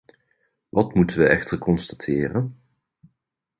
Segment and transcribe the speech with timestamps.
[0.69, 2.61] Wat moeten we echter constateren?